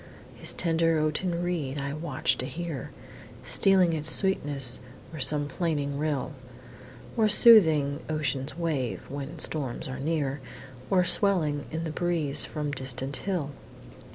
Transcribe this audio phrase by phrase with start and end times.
[0.33, 2.89] His tender oaten reed I watch to hear,
[3.43, 4.79] Stealing its sweetness
[5.13, 6.33] o'er some plaining rill,
[7.15, 10.41] Or soothing ocean's wave, when storms are near,
[10.89, 13.51] Or swelling in the breeze from distant hill!